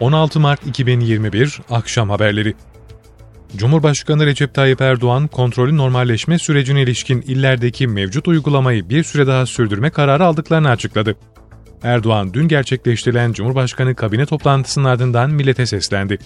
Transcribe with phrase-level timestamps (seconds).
[0.00, 2.54] 16 Mart 2021 Akşam Haberleri
[3.56, 9.90] Cumhurbaşkanı Recep Tayyip Erdoğan, kontrolü normalleşme sürecine ilişkin illerdeki mevcut uygulamayı bir süre daha sürdürme
[9.90, 11.16] kararı aldıklarını açıkladı.
[11.82, 16.18] Erdoğan, dün gerçekleştirilen Cumhurbaşkanı kabine toplantısının ardından millete seslendi.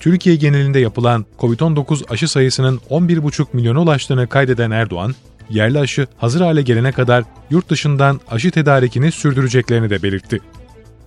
[0.00, 5.14] Türkiye genelinde yapılan COVID-19 aşı sayısının 11,5 milyona ulaştığını kaydeden Erdoğan,
[5.50, 10.40] yerli aşı hazır hale gelene kadar yurt dışından aşı tedarikini sürdüreceklerini de belirtti.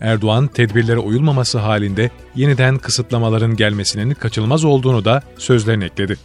[0.01, 6.17] Erdoğan, tedbirlere uyulmaması halinde yeniden kısıtlamaların gelmesinin kaçınılmaz olduğunu da sözlerine ekledi.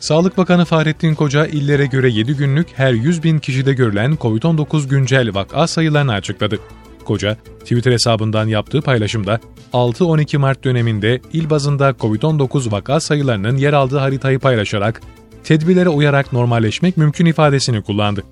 [0.00, 5.34] Sağlık Bakanı Fahrettin Koca, illere göre 7 günlük her 100 bin kişide görülen COVID-19 güncel
[5.34, 6.58] vaka sayılarını açıkladı.
[7.04, 9.40] Koca, Twitter hesabından yaptığı paylaşımda
[9.72, 15.00] 6-12 Mart döneminde il bazında COVID-19 vaka sayılarının yer aldığı haritayı paylaşarak
[15.44, 18.22] tedbirlere uyarak normalleşmek mümkün ifadesini kullandı.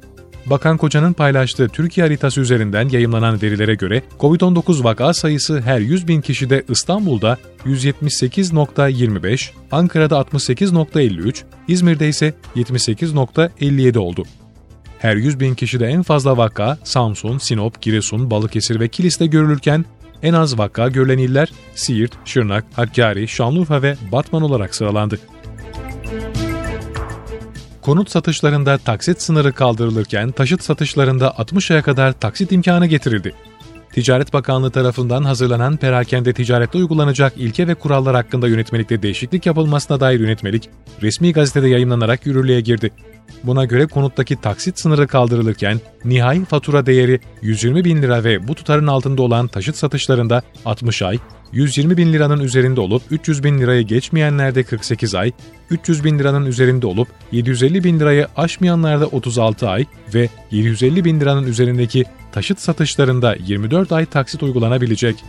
[0.46, 6.20] Bakan Koca'nın paylaştığı Türkiye haritası üzerinden yayımlanan verilere göre COVID-19 vaka sayısı her 100 bin
[6.20, 14.24] kişide İstanbul'da 178.25, Ankara'da 68.53, İzmir'de ise 78.57 oldu.
[14.98, 19.84] Her 100 bin kişide en fazla vaka Samsun, Sinop, Giresun, Balıkesir ve Kilis'te görülürken
[20.22, 25.18] en az vaka görülen iller Siirt, Şırnak, Hakkari, Şanlıurfa ve Batman olarak sıralandı.
[27.82, 33.34] Konut satışlarında taksit sınırı kaldırılırken taşıt satışlarında 60 aya kadar taksit imkanı getirildi.
[33.92, 40.20] Ticaret Bakanlığı tarafından hazırlanan perakende ticarette uygulanacak ilke ve kurallar hakkında yönetmelikte değişiklik yapılmasına dair
[40.20, 40.68] yönetmelik,
[41.02, 42.90] resmi gazetede yayınlanarak yürürlüğe girdi.
[43.44, 48.86] Buna göre konuttaki taksit sınırı kaldırılırken nihai fatura değeri 120 bin lira ve bu tutarın
[48.86, 51.18] altında olan taşıt satışlarında 60 ay,
[51.52, 55.32] 120 bin liranın üzerinde olup 300 bin lirayı geçmeyenlerde 48 ay,
[55.70, 61.46] 300 bin liranın üzerinde olup 750 bin lirayı aşmayanlarda 36 ay ve 750 bin liranın
[61.46, 65.24] üzerindeki taşıt satışlarında 24 ay taksit uygulanabilecek.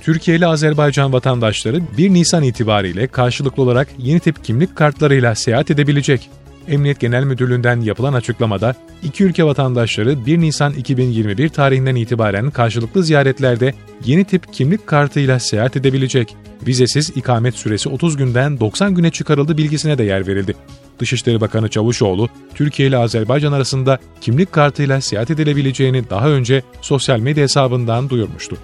[0.00, 6.30] Türkiye ile Azerbaycan vatandaşları 1 Nisan itibariyle karşılıklı olarak yeni tip kimlik kartlarıyla seyahat edebilecek.
[6.68, 13.74] Emniyet Genel Müdürlüğü'nden yapılan açıklamada iki ülke vatandaşları 1 Nisan 2021 tarihinden itibaren karşılıklı ziyaretlerde
[14.04, 16.36] yeni tip kimlik kartıyla seyahat edebilecek.
[16.66, 20.54] Vizesiz ikamet süresi 30 günden 90 güne çıkarıldı bilgisine de yer verildi.
[20.98, 27.42] Dışişleri Bakanı Çavuşoğlu, Türkiye ile Azerbaycan arasında kimlik kartıyla seyahat edilebileceğini daha önce sosyal medya
[27.44, 28.56] hesabından duyurmuştu.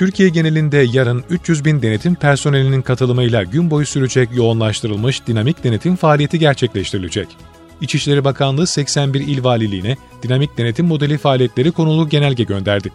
[0.00, 6.38] Türkiye genelinde yarın 300 bin denetim personelinin katılımıyla gün boyu sürecek yoğunlaştırılmış dinamik denetim faaliyeti
[6.38, 7.28] gerçekleştirilecek.
[7.80, 12.92] İçişleri Bakanlığı 81 il valiliğine dinamik denetim modeli faaliyetleri konulu genelge gönderdi.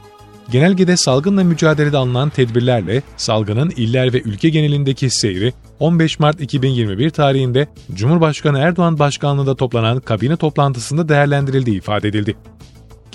[0.52, 7.68] Genelgede salgınla mücadelede alınan tedbirlerle salgının iller ve ülke genelindeki seyri 15 Mart 2021 tarihinde
[7.94, 12.36] Cumhurbaşkanı Erdoğan başkanlığında toplanan kabine toplantısında değerlendirildiği ifade edildi.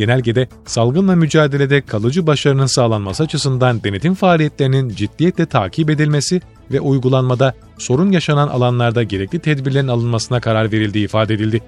[0.00, 6.40] Genelgede salgınla mücadelede kalıcı başarının sağlanması açısından denetim faaliyetlerinin ciddiyetle takip edilmesi
[6.72, 11.62] ve uygulanmada sorun yaşanan alanlarda gerekli tedbirlerin alınmasına karar verildiği ifade edildi.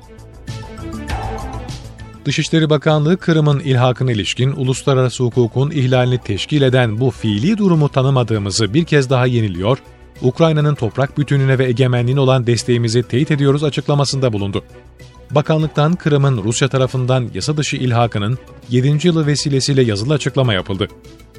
[2.25, 8.84] Dışişleri Bakanlığı Kırım'ın ilhakına ilişkin uluslararası hukukun ihlalini teşkil eden bu fiili durumu tanımadığımızı bir
[8.84, 9.78] kez daha yeniliyor,
[10.22, 14.65] Ukrayna'nın toprak bütünlüğüne ve egemenliğine olan desteğimizi teyit ediyoruz açıklamasında bulundu.
[15.34, 18.38] Bakanlıktan Kırım'ın Rusya tarafından yasa dışı ilhakının
[18.70, 19.06] 7.
[19.06, 20.88] yılı vesilesiyle yazılı açıklama yapıldı.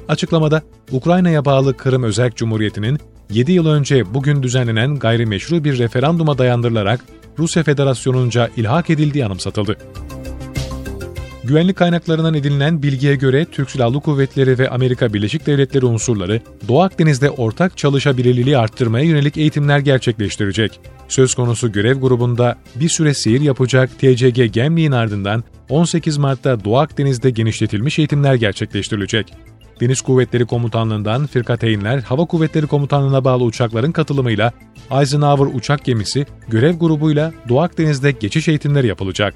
[0.08, 2.98] Açıklamada Ukrayna'ya bağlı Kırım Özerk Cumhuriyeti'nin
[3.30, 7.00] 7 yıl önce bugün düzenlenen gayrimeşru bir referanduma dayandırılarak
[7.38, 9.76] Rusya Federasyonu'nca ilhak edildiği anımsatıldı.
[11.44, 17.30] Güvenlik kaynaklarından edinilen bilgiye göre Türk Silahlı Kuvvetleri ve Amerika Birleşik Devletleri unsurları Doğu Akdeniz'de
[17.30, 20.80] ortak çalışabilirliği arttırmaya yönelik eğitimler gerçekleştirecek.
[21.08, 27.30] Söz konusu görev grubunda bir süre seyir yapacak TCG Gemliğin ardından 18 Mart'ta Doğu Akdeniz'de
[27.30, 29.34] genişletilmiş eğitimler gerçekleştirilecek.
[29.80, 34.52] Deniz Kuvvetleri Komutanlığı'ndan Firkateynler, Hava Kuvvetleri Komutanlığı'na bağlı uçakların katılımıyla
[34.90, 39.34] Eisenhower uçak gemisi görev grubuyla Doğu Akdeniz'de geçiş eğitimleri yapılacak.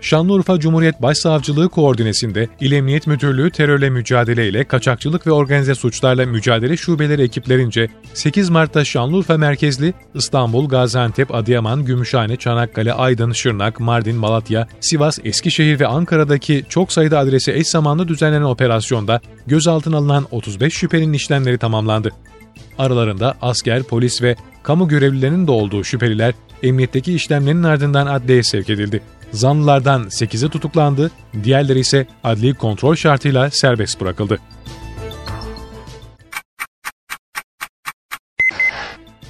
[0.00, 6.76] Şanlıurfa Cumhuriyet Başsavcılığı koordinesinde İl Emniyet Müdürlüğü terörle mücadele ile kaçakçılık ve organize suçlarla mücadele
[6.76, 14.66] şubeleri ekiplerince 8 Mart'ta Şanlıurfa merkezli İstanbul, Gaziantep, Adıyaman, Gümüşhane, Çanakkale, Aydın, Şırnak, Mardin, Malatya,
[14.80, 21.12] Sivas, Eskişehir ve Ankara'daki çok sayıda adrese eş zamanlı düzenlenen operasyonda gözaltına alınan 35 şüphelinin
[21.12, 22.10] işlemleri tamamlandı.
[22.78, 29.02] Aralarında asker, polis ve kamu görevlilerinin de olduğu şüpheliler emniyetteki işlemlerin ardından adliyeye sevk edildi.
[29.32, 31.10] Zanlılardan 8'i tutuklandı,
[31.44, 34.38] diğerleri ise adli kontrol şartıyla serbest bırakıldı.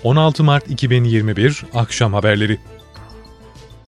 [0.04, 2.58] ...16 Mart 2021 Akşam Haberleri